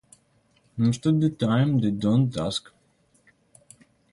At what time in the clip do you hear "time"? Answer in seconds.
1.29-1.77